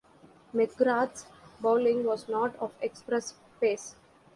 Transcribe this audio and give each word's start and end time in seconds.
McGrath's 0.55 1.27
bowling 1.59 2.05
was 2.05 2.27
not 2.27 2.55
of 2.55 2.71
express 2.81 3.35
pace. 3.59 3.95